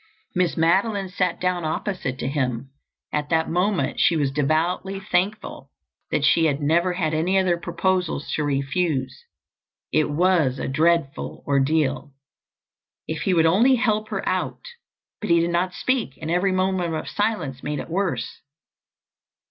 [0.33, 2.71] Miss Madeline sat down opposite to him.
[3.13, 5.69] At that moment she was devoutly thankful
[6.09, 9.25] that she had never had any other proposal to refuse.
[9.93, 12.13] It was a dreadful ordeal.
[13.07, 14.65] If he would only help her out!
[15.19, 18.41] But he did not speak and every moment of silence made it worse.